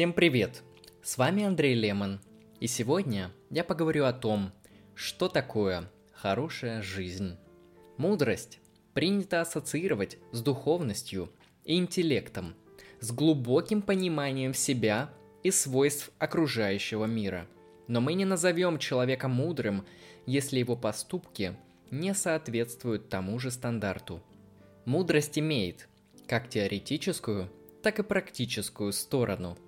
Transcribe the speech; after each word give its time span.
Всем 0.00 0.14
привет! 0.14 0.62
С 1.02 1.18
вами 1.18 1.44
Андрей 1.44 1.74
Лемон, 1.74 2.20
и 2.58 2.66
сегодня 2.66 3.30
я 3.50 3.62
поговорю 3.62 4.06
о 4.06 4.14
том, 4.14 4.50
что 4.94 5.28
такое 5.28 5.90
хорошая 6.14 6.80
жизнь. 6.80 7.36
Мудрость 7.98 8.60
принято 8.94 9.42
ассоциировать 9.42 10.16
с 10.32 10.40
духовностью 10.40 11.30
и 11.66 11.76
интеллектом, 11.76 12.54
с 13.00 13.12
глубоким 13.12 13.82
пониманием 13.82 14.54
себя 14.54 15.10
и 15.42 15.50
свойств 15.50 16.10
окружающего 16.18 17.04
мира. 17.04 17.46
Но 17.86 18.00
мы 18.00 18.14
не 18.14 18.24
назовем 18.24 18.78
человека 18.78 19.28
мудрым, 19.28 19.84
если 20.24 20.60
его 20.60 20.76
поступки 20.76 21.58
не 21.90 22.14
соответствуют 22.14 23.10
тому 23.10 23.38
же 23.38 23.50
стандарту. 23.50 24.22
Мудрость 24.86 25.38
имеет 25.38 25.90
как 26.26 26.48
теоретическую, 26.48 27.50
так 27.82 27.98
и 27.98 28.02
практическую 28.02 28.94
сторону. 28.94 29.58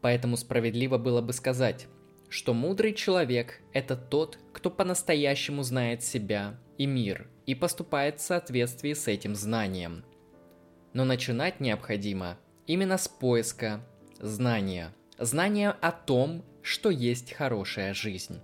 Поэтому 0.00 0.36
справедливо 0.36 0.98
было 0.98 1.20
бы 1.20 1.32
сказать, 1.32 1.86
что 2.28 2.54
мудрый 2.54 2.94
человек– 2.94 3.60
это 3.72 3.96
тот, 3.96 4.38
кто 4.52 4.70
по-настоящему 4.70 5.62
знает 5.62 6.02
себя 6.02 6.58
и 6.78 6.86
мир 6.86 7.28
и 7.46 7.54
поступает 7.54 8.20
в 8.20 8.22
соответствии 8.22 8.92
с 8.92 9.08
этим 9.08 9.34
знанием. 9.34 10.04
Но 10.92 11.04
начинать 11.04 11.60
необходимо 11.60 12.38
именно 12.66 12.98
с 12.98 13.08
поиска 13.08 13.80
знания. 14.18 14.94
Знания 15.18 15.70
о 15.70 15.92
том, 15.92 16.44
что 16.62 16.90
есть 16.90 17.32
хорошая 17.32 17.94
жизнь. 17.94 18.40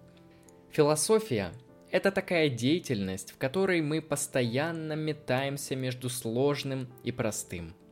Философия– 0.70 1.52
это 1.90 2.10
такая 2.10 2.48
деятельность, 2.50 3.32
в 3.32 3.38
которой 3.38 3.80
мы 3.80 4.02
постоянно 4.02 4.95
метаемся 4.95 5.76
между 5.76 6.09
сложным 6.10 6.88
и 7.02 7.12
простым– 7.12 7.74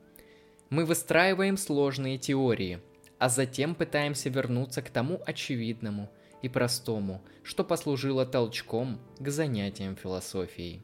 мы 0.75 0.85
выстраиваем 0.85 1.57
сложные 1.57 2.19
теории, 2.19 2.81
а 3.25 3.31
затем 3.31 3.75
пытаемся 3.75 4.29
вернуться 4.29 4.83
к 4.83 4.91
тому 4.91 5.19
очевидному 5.25 6.11
и 6.43 6.51
простому, 6.51 7.23
что 7.43 7.65
послужило 7.65 8.27
толчком 8.27 9.01
к 9.19 9.31
занятиям 9.31 9.97
философией. 9.97 10.83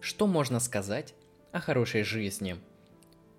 Что 0.00 0.28
можно 0.28 0.60
сказать 0.60 1.14
о 1.50 1.58
хорошей 1.58 2.04
жизни? 2.04 2.58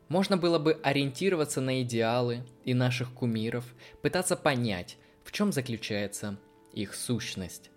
Можно 0.10 0.36
было 0.36 0.60
бы 0.60 0.78
ориентироваться 0.84 1.62
на 1.62 1.82
идеалы 1.82 2.44
и 2.66 2.74
наших 2.74 3.14
кумиров, 3.14 3.64
пытаться 4.02 4.36
понять, 4.36 4.98
в 5.24 5.32
чем 5.32 5.54
заключается 5.54 6.38
их 6.74 6.96
сущность. 6.96 7.72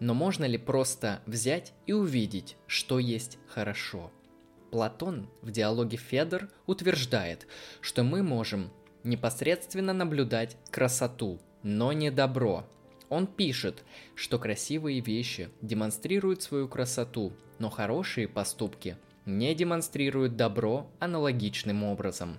Но 0.00 0.12
можно 0.12 0.44
ли 0.44 0.58
просто 0.58 1.22
взять 1.24 1.72
и 1.86 1.92
увидеть, 1.92 2.56
что 2.66 2.98
есть 2.98 3.38
хорошо– 3.46 4.10
Платон 4.70 5.28
в 5.40 5.50
диалоге 5.50 5.96
Федор 5.96 6.48
утверждает, 6.66 7.46
что 7.80 8.02
мы 8.02 8.22
можем 8.22 8.70
непосредственно 9.04 9.92
наблюдать 9.92 10.56
красоту, 10.70 11.38
но 11.62 11.92
не 11.92 12.10
добро. 12.10 12.64
Он 13.08 13.26
пишет, 13.26 13.84
что 14.14 14.38
красивые 14.38 15.00
вещи 15.00 15.48
демонстрируют 15.62 16.42
свою 16.42 16.68
красоту, 16.68 17.32
но 17.58 17.70
хорошие 17.70 18.28
поступки 18.28 18.96
не 19.24 19.54
демонстрируют 19.54 20.36
добро 20.36 20.90
аналогичным 20.98 21.84
образом. 21.84 22.38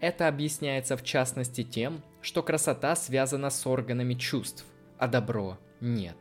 Это 0.00 0.28
объясняется 0.28 0.96
в 0.96 1.04
частности 1.04 1.62
тем, 1.62 2.02
что 2.22 2.42
красота 2.42 2.96
связана 2.96 3.50
с 3.50 3.66
органами 3.66 4.14
чувств, 4.14 4.64
а 4.98 5.06
добро 5.06 5.58
нет. 5.80 6.16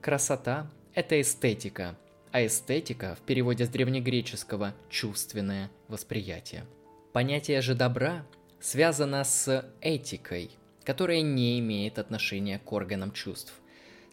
Красота– 0.00 0.70
это 0.94 1.20
эстетика– 1.20 1.98
а 2.32 2.46
эстетика 2.46 3.16
в 3.16 3.20
переводе 3.20 3.66
с 3.66 3.68
древнегреческого 3.68 4.74
«чувственное 4.88 5.70
восприятие». 5.88 6.64
Понятие 7.12 7.60
же 7.60 7.74
добра 7.74 8.24
связано 8.60 9.24
с 9.24 9.64
этикой, 9.80 10.50
которая 10.84 11.22
не 11.22 11.58
имеет 11.58 11.98
отношения 11.98 12.58
к 12.58 12.72
органам 12.72 13.12
чувств. 13.12 13.54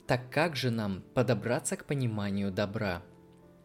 Так 0.06 0.30
как 0.30 0.56
же 0.56 0.72
нам 0.72 1.04
подобраться 1.14 1.76
к 1.76 1.86
пониманию 1.86 2.52
добра? 2.52 3.04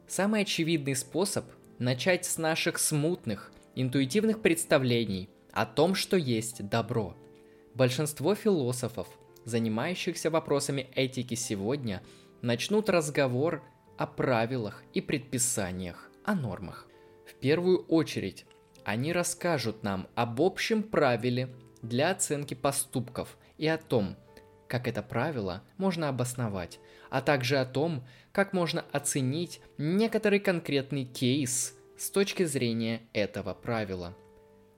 Самый 0.08 0.42
очевидный 0.42 0.96
способ– 0.96 1.44
начать 1.78 2.24
с 2.24 2.36
наших 2.36 2.78
смутных, 2.78 3.52
интуитивных 3.74 4.42
представлений 4.42 5.30
о 5.52 5.66
том, 5.66 5.94
что 5.94 6.16
есть 6.16 6.68
добро. 6.68 7.16
Большинство 7.74 8.34
философов, 8.34 9.08
занимающихся 9.44 10.30
вопросами 10.30 10.88
этики 10.94 11.34
сегодня, 11.34 12.02
начнут 12.42 12.90
разговор 12.90 13.62
о 13.96 14.06
правилах 14.06 14.82
и 14.92 15.00
предписаниях, 15.00 16.10
о 16.24 16.34
нормах. 16.34 16.88
В 17.26 17.34
первую 17.34 17.84
очередь, 17.86 18.44
они 18.84 19.12
расскажут 19.12 19.82
нам 19.82 20.08
об 20.14 20.40
общем 20.40 20.82
правиле 20.82 21.54
для 21.82 22.10
оценки 22.10 22.54
поступков 22.54 23.36
и 23.58 23.66
о 23.66 23.78
том, 23.78 24.16
как 24.68 24.88
это 24.88 25.02
правило 25.02 25.62
можно 25.76 26.08
обосновать, 26.08 26.78
а 27.10 27.20
также 27.20 27.58
о 27.58 27.66
том, 27.66 28.06
как 28.32 28.52
можно 28.52 28.84
оценить 28.92 29.60
некоторый 29.78 30.40
конкретный 30.40 31.04
кейс 31.04 31.74
с 31.98 32.10
точки 32.10 32.44
зрения 32.44 33.02
этого 33.12 33.54
правила. 33.54 34.16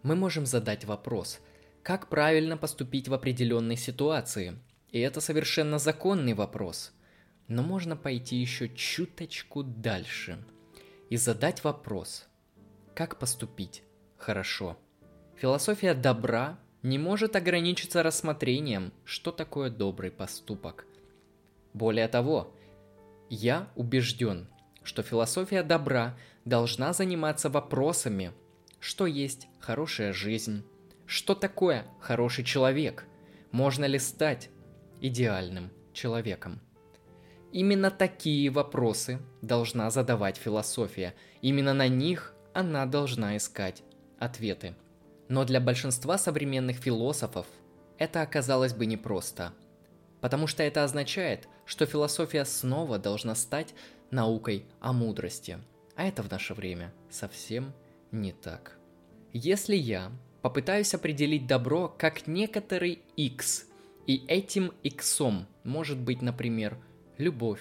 Мы 0.02 0.16
можем 0.16 0.46
задать 0.46 0.84
вопрос, 0.84 1.40
как 1.82 2.08
правильно 2.08 2.56
поступить 2.56 3.08
в 3.08 3.14
определенной 3.14 3.76
ситуации, 3.76 4.58
и 4.90 5.00
это 5.00 5.20
совершенно 5.20 5.78
законный 5.78 6.34
вопрос– 6.34 6.92
но 7.48 7.62
можно 7.62 7.96
пойти 7.96 8.36
еще 8.36 8.68
чуточку 8.68 9.62
дальше 9.62 10.42
и 11.10 11.16
задать 11.16 11.62
вопрос, 11.64 12.26
как 12.94 13.18
поступить 13.18 13.82
хорошо. 14.24 14.78
Философия 15.36 15.92
добра 15.92 16.58
не 16.82 16.98
может 16.98 17.36
ограничиться 17.36 18.02
рассмотрением, 18.02 18.92
что 19.04 19.32
такое 19.32 19.68
добрый 19.68 20.10
поступок. 20.10 20.86
Более 21.74 22.08
того, 22.08 22.54
я 23.28 23.68
убежден, 23.76 24.48
что 24.82 25.02
философия 25.02 25.62
добра 25.62 26.16
должна 26.46 26.94
заниматься 26.94 27.50
вопросами, 27.50 28.32
что 28.80 29.06
есть 29.06 29.48
хорошая 29.60 30.14
жизнь, 30.14 30.64
что 31.06 31.34
такое 31.34 31.86
хороший 32.00 32.44
человек, 32.44 33.04
можно 33.50 33.84
ли 33.84 33.98
стать 33.98 34.48
идеальным 35.02 35.70
человеком. 35.92 36.60
Именно 37.52 37.90
такие 37.90 38.48
вопросы 38.50 39.20
должна 39.42 39.90
задавать 39.90 40.38
философия. 40.38 41.14
Именно 41.42 41.74
на 41.74 41.88
них 41.88 42.34
она 42.54 42.86
должна 42.86 43.36
искать 43.36 43.82
ответы. 44.18 44.74
Но 45.28 45.44
для 45.44 45.60
большинства 45.60 46.18
современных 46.18 46.76
философов 46.76 47.46
это 47.98 48.22
оказалось 48.22 48.74
бы 48.74 48.86
непросто. 48.86 49.52
Потому 50.20 50.46
что 50.46 50.62
это 50.62 50.84
означает, 50.84 51.48
что 51.64 51.86
философия 51.86 52.44
снова 52.44 52.98
должна 52.98 53.34
стать 53.34 53.74
наукой 54.10 54.66
о 54.80 54.92
мудрости. 54.92 55.58
А 55.96 56.04
это 56.04 56.22
в 56.22 56.30
наше 56.30 56.54
время 56.54 56.92
совсем 57.10 57.72
не 58.10 58.32
так. 58.32 58.78
Если 59.32 59.76
я 59.76 60.12
попытаюсь 60.42 60.94
определить 60.94 61.46
добро 61.46 61.88
как 61.88 62.26
некоторый 62.26 63.00
x, 63.16 63.66
и 64.06 64.24
этим 64.26 64.72
x 64.82 65.20
может 65.62 65.98
быть, 65.98 66.20
например, 66.20 66.78
любовь, 67.16 67.60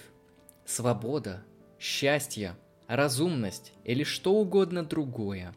свобода, 0.64 1.42
счастье, 1.78 2.56
разумность 2.86 3.72
или 3.84 4.04
что 4.04 4.34
угодно 4.34 4.84
другое, 4.84 5.54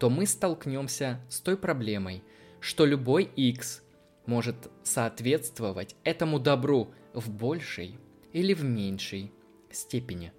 то 0.00 0.08
мы 0.08 0.26
столкнемся 0.26 1.20
с 1.28 1.40
той 1.40 1.58
проблемой, 1.58 2.24
что 2.58 2.86
любой 2.86 3.24
X 3.24 3.82
может 4.24 4.70
соответствовать 4.82 5.94
этому 6.04 6.40
добру 6.40 6.94
в 7.12 7.30
большей 7.30 7.98
или 8.32 8.54
в 8.54 8.64
меньшей 8.64 9.30
степени. 9.70 10.32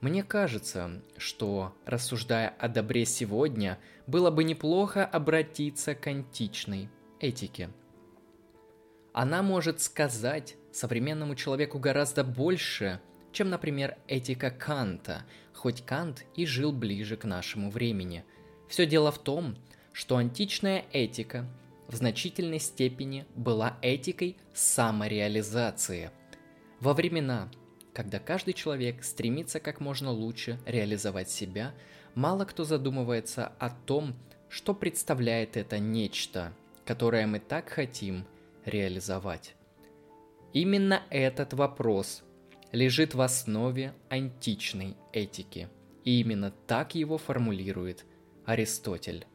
Мне 0.00 0.22
кажется, 0.22 1.02
что, 1.16 1.74
рассуждая 1.84 2.48
о 2.48 2.68
добре 2.68 3.04
сегодня, 3.04 3.78
было 4.06 4.30
бы 4.30 4.44
неплохо 4.44 5.04
обратиться 5.04 5.96
к 5.96 6.06
античной 6.06 6.88
этике. 7.18 7.70
Она 9.12 9.42
может 9.42 9.80
сказать 9.80 10.56
современному 10.72 11.34
человеку 11.34 11.80
гораздо 11.80 12.22
больше, 12.22 13.00
чем, 13.32 13.50
например, 13.50 13.96
этика 14.06 14.52
Канта, 14.52 15.24
хоть 15.54 15.84
Кант 15.84 16.24
и 16.36 16.46
жил 16.46 16.72
ближе 16.72 17.16
к 17.16 17.24
нашему 17.24 17.70
времени. 17.70 18.24
Все 18.72 18.86
дело 18.86 19.12
в 19.12 19.18
том, 19.18 19.54
что 19.92 20.16
античная 20.16 20.86
этика 20.94 21.44
в 21.88 21.94
значительной 21.94 22.58
степени 22.58 23.26
была 23.34 23.76
этикой 23.82 24.38
самореализации. 24.54 26.10
Во 26.80 26.94
времена, 26.94 27.50
когда 27.92 28.18
каждый 28.18 28.54
человек 28.54 29.04
стремится 29.04 29.60
как 29.60 29.80
можно 29.80 30.10
лучше 30.10 30.58
реализовать 30.64 31.28
себя, 31.28 31.74
мало 32.14 32.46
кто 32.46 32.64
задумывается 32.64 33.52
о 33.58 33.68
том, 33.68 34.14
что 34.48 34.72
представляет 34.72 35.58
это 35.58 35.78
нечто, 35.78 36.54
которое 36.86 37.26
мы 37.26 37.40
так 37.40 37.68
хотим 37.68 38.24
реализовать. 38.64 39.54
Именно 40.54 41.02
этот 41.10 41.52
вопрос 41.52 42.22
лежит 42.72 43.12
в 43.12 43.20
основе 43.20 43.92
античной 44.08 44.96
этики, 45.12 45.68
и 46.04 46.22
именно 46.22 46.54
так 46.66 46.94
его 46.94 47.18
формулирует 47.18 48.06
Аристотель. 48.44 49.26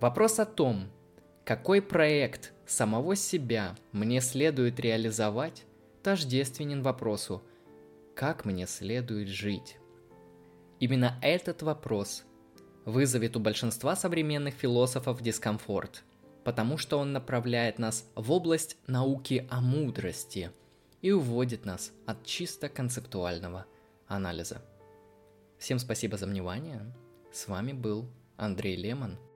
Вопрос 0.00 0.38
о 0.38 0.46
том, 0.46 0.88
какой 1.44 1.82
проект 1.82 2.52
самого 2.66 3.16
себя 3.16 3.76
мне 3.92 4.20
следует 4.20 4.80
реализовать, 4.80 5.64
тождественен 6.02 6.82
вопросу, 6.82 7.42
как 8.14 8.44
мне 8.44 8.66
следует 8.66 9.28
жить. 9.28 9.76
Именно 10.80 11.18
этот 11.22 11.62
вопрос 11.62 12.24
вызовет 12.84 13.36
у 13.36 13.40
большинства 13.40 13.94
современных 13.94 14.54
философов 14.54 15.20
дискомфорт, 15.20 16.02
потому 16.44 16.78
что 16.78 16.98
он 16.98 17.12
направляет 17.12 17.78
нас 17.78 18.10
в 18.14 18.32
область 18.32 18.76
науки 18.86 19.46
о 19.50 19.60
мудрости 19.60 20.50
и 21.02 21.12
уводит 21.12 21.64
нас 21.64 21.92
от 22.06 22.24
чисто 22.24 22.68
концептуального 22.68 23.66
анализа. 24.08 24.62
Всем 25.58 25.78
спасибо 25.78 26.16
за 26.16 26.26
внимание. 26.26 26.92
С 27.32 27.48
вами 27.48 27.72
был 27.72 28.10
Андрей 28.36 28.76
Лемон– 28.76 29.16